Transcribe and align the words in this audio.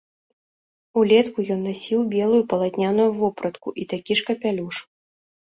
Улетку 1.01 1.39
ён 1.55 1.61
насіў 1.69 1.99
белую 2.15 2.41
палатняную 2.55 3.07
вопратку 3.19 3.75
і 3.83 3.87
такі 3.95 4.13
ж 4.23 4.29
капялюш. 4.33 4.75